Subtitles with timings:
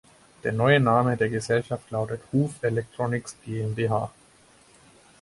[0.43, 4.09] Der neue Name der Gesellschaft lautet Huf Electronics GmbH.